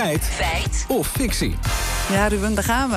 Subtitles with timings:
[0.00, 0.24] Feit.
[0.24, 0.84] Feit.
[0.88, 1.54] Of fictie.
[2.10, 2.96] Ja, Ruben, daar gaan we.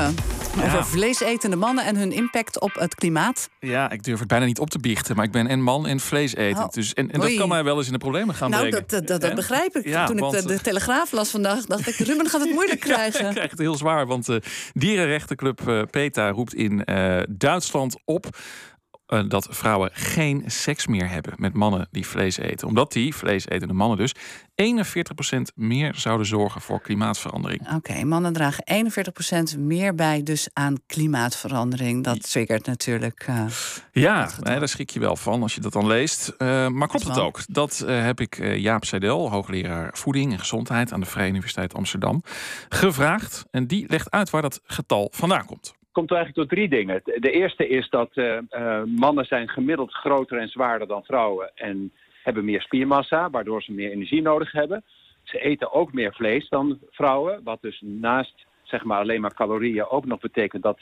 [0.56, 0.66] Ja.
[0.66, 3.50] Over vleesetende mannen en hun impact op het klimaat.
[3.60, 6.00] Ja, ik durf het bijna niet op te biechten, maar ik ben en man en
[6.00, 6.58] vleesetend.
[6.58, 6.72] Oh.
[6.72, 8.86] Dus, en en dat kan mij wel eens in de problemen gaan nou, brengen.
[8.88, 9.86] dat, dat, dat, begrijp ik.
[9.86, 11.96] Ja, Toen want, ik de, de Telegraaf las vandaag, dacht ik...
[11.96, 13.26] Ruben gaat het moeilijk Ja, krijgen.
[13.26, 14.42] ik krijg het heel zwaar, want de
[14.74, 18.38] dierenrechtenclub eh, PETA roept in eh, Duitsland op
[19.14, 22.68] eh, dat vrouwen geen seks meer hebben met mannen die vlees eten.
[22.68, 24.16] Omdat die, vleesetende mannen dus,
[24.56, 27.74] 41% meer zouden zorgen voor klimaatverandering.
[27.76, 28.64] Oké, mannen dragen
[29.56, 32.04] 41% meer bij dus aan klimaatverandering.
[32.04, 33.24] Dat triggert natuurlijk...
[33.28, 33.46] eh,
[33.92, 36.28] Ja, nee, daar schrik je wel van als je dat dan leest.
[36.28, 37.40] Eh, maar klopt het ook?
[37.48, 42.24] Dat heb ik Jaap Seidel, hoogleraar voeding en gezondheid aan de Vrije Universiteit Amsterdam,
[42.70, 43.46] gevraagd.
[43.52, 45.74] En die legt uit waar dat getal vandaan komt.
[45.94, 47.02] Komt eigenlijk door drie dingen.
[47.04, 51.92] De eerste is dat eh, eh, mannen zijn gemiddeld groter en zwaarder dan vrouwen en
[52.24, 54.84] hebben meer spiermassa, waardoor ze meer energie nodig hebben.
[55.24, 59.88] Ze eten ook meer vlees dan vrouwen, wat dus naast zeg maar, alleen maar calorieën
[59.88, 60.80] ook nog betekent dat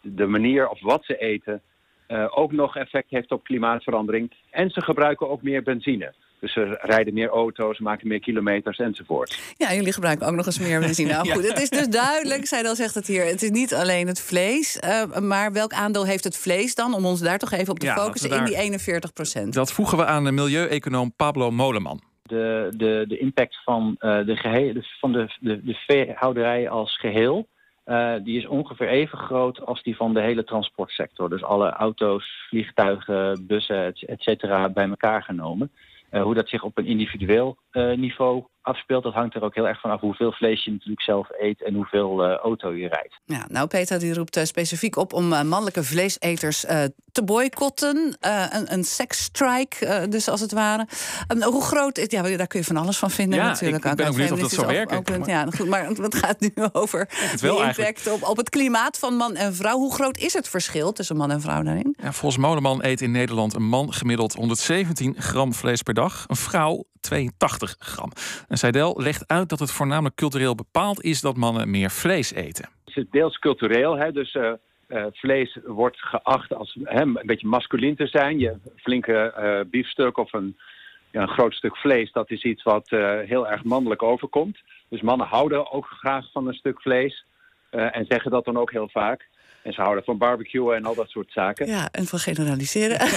[0.00, 1.62] de manier of wat ze eten
[2.06, 4.32] eh, ook nog effect heeft op klimaatverandering.
[4.50, 6.14] En ze gebruiken ook meer benzine.
[6.44, 9.38] Dus ze rijden meer auto's, maken meer kilometers enzovoort.
[9.56, 11.12] Ja, jullie gebruiken ook nog eens meer benzine.
[11.14, 13.24] Nou goed, het is dus duidelijk, Seidel zegt het hier...
[13.24, 16.94] het is niet alleen het vlees, eh, maar welk aandeel heeft het vlees dan...
[16.94, 19.54] om ons daar toch even op te Ja, focussen in die 41 procent.
[19.54, 22.00] Dat voegen we aan de milieueconoom Pablo Moleman.
[22.22, 27.46] de, de, de impact van, eh, de, gehele, van de, de, de veehouderij als geheel...
[27.84, 31.28] eh, die is ongeveer even groot als die van de hele transportsector.
[31.28, 35.70] Dus alle auto's, vliegtuigen, bussen, et cetera, bij elkaar genomen.
[36.14, 39.02] Eh, hoe dat zich op een individueel eh, niveau afspeelt...
[39.02, 41.62] dat hangt er ook heel erg van af hoeveel vlees je natuurlijk zelf eet...
[41.64, 43.20] en hoeveel eh, auto je rijdt.
[43.24, 48.16] Ja, nou, Peter die roept eh, specifiek op om eh, mannelijke vleeseters eh, te boycotten.
[48.20, 50.86] Eh, een, een seksstrike, eh, dus als het ware.
[51.28, 52.06] Ehm, hoe groot is...
[52.08, 53.84] Ja, daar kun je van alles van vinden Ja, natuurlijk.
[53.84, 54.98] ik- ik ben ook benieuwd of dat zou op- werken.
[54.98, 58.22] op- Ja, goed, maar het gaat nu over het de wel impact eigenlijk.
[58.22, 59.76] op, op het klimaat van man en vrouw.
[59.76, 61.96] Hoe groot is het verschil tussen man en vrouw daarin?
[62.02, 66.24] Ja, volgens Moleman eet in Nederland een man gemiddeld 117 gram vlees per dag.
[66.26, 68.10] Een vrouw 82 gram.
[68.54, 72.68] En Seidel legt uit dat het voornamelijk cultureel bepaald is dat mannen meer vlees eten.
[72.84, 74.52] Het is deels cultureel, hè, dus eh,
[74.86, 78.38] eh, vlees wordt geacht als hè, een beetje masculin te zijn.
[78.38, 80.56] Je flinke eh, biefstuk of een,
[81.10, 82.90] ja, een groot stuk vlees, dat is iets wat
[83.24, 84.58] heel erg mannelijk overkomt.
[84.88, 87.24] Dus mannen houden ook graag van een stuk vlees
[87.70, 89.28] en zeggen dat dan ook heel vaak.
[89.64, 91.66] En ze houden van barbecuen en al dat soort zaken.
[91.66, 93.00] Ja, en van generaliseren.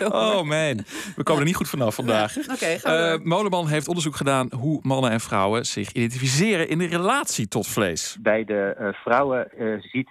[0.00, 0.84] Oh man,
[1.16, 2.36] we komen er niet goed vanaf vandaag.
[2.36, 3.26] Oké, gaan we Eh, door.
[3.26, 8.16] Moleman heeft onderzoek gedaan hoe mannen en vrouwen zich identificeren in de relatie tot vlees.
[8.20, 10.08] Bij de eh, vrouwen eh, ziet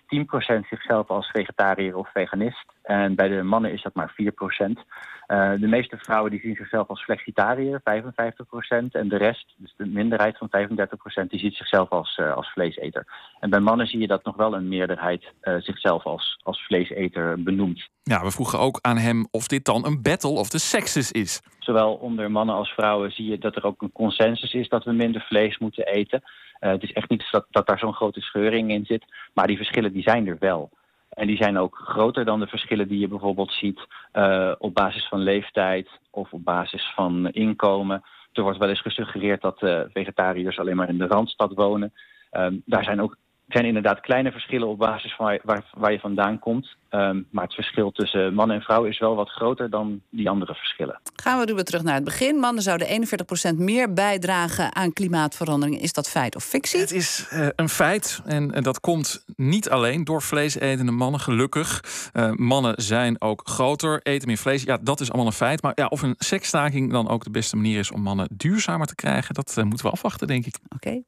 [0.63, 2.65] 10% zichzelf als vegetariër of veganist.
[2.87, 4.85] En bij de mannen is dat maar 4%.
[5.27, 8.95] Eh, de meeste vrouwen die zien zichzelf als flexitariër, 55%.
[8.95, 13.07] En de rest, dus de minderheid van 35%, die ziet zichzelf als, eh, als vleeseter.
[13.39, 17.43] En bij mannen zie je dat nog wel een meerderheid eh, zichzelf als, als vleeseter
[17.43, 17.89] benoemt.
[18.03, 21.41] Ja, we vroegen ook aan hem of dit dan een battle of the sexes is.
[21.59, 24.91] Zowel onder mannen als vrouwen zie je dat er ook een consensus is dat we
[24.91, 26.23] minder vlees moeten eten.
[26.59, 29.93] Het is echt niet dat, dat daar zo'n grote scheuring in zit, maar die verschillen
[29.93, 30.69] die zijn er wel.
[31.17, 33.79] En die zijn ook groter dan de verschillen die je bijvoorbeeld ziet
[34.11, 38.03] eh, op basis van leeftijd of op basis van inkomen.
[38.33, 41.93] Er wordt wel eens gesuggereerd dat eh, vegetariërs alleen maar in de Randstad wonen.
[42.31, 43.17] Ehm, daar zijn ook
[43.47, 46.75] zijn inderdaad kleine verschillen op basis van waar, waar, waar je vandaan komt.
[46.89, 50.53] Ehm, maar het verschil tussen man en vrouw is wel wat groter dan die andere
[50.53, 50.99] verschillen.
[51.15, 52.35] Gaan we Ruben terug naar het begin.
[52.35, 55.81] Mannen zouden 41% meer bijdragen aan klimaatverandering.
[55.81, 56.79] Is dat feit of fictie?
[56.79, 61.83] Het is eh, een feit en, en dat komt niet alleen door vleesetende mannen, gelukkig.
[62.13, 64.63] Eh, mannen zijn ook groter, eten meer vlees.
[64.63, 65.61] Ja, dat is allemaal een feit.
[65.61, 68.95] Maar ja, of een seksstaking dan ook de beste manier is om mannen duurzamer te
[68.95, 70.55] krijgen, dat eh, moeten we afwachten, denk ik.
[70.69, 71.01] Oké.